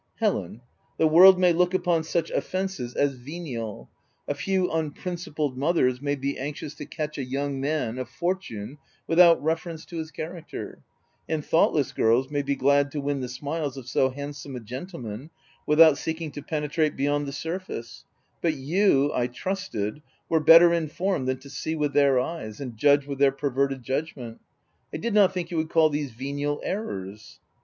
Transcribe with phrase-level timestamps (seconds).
[0.19, 0.61] "Helen,
[0.97, 3.87] the world may look upon such offences as venial;
[4.27, 9.39] a few unprincipled mothers may be anxious to catch a young man of fortune without
[9.43, 10.81] reference to his character;
[11.29, 14.59] and thought less girls may be glad to win the smiles of so handsome a
[14.59, 15.29] gentleman,
[15.67, 18.03] without seeking to pene trate beyond the surface;
[18.41, 23.05] but you, I trusted were better informed than to see with their eyes, and judge
[23.05, 24.41] with their perverted judgment.
[24.91, 27.39] I did not think you would call these venial errors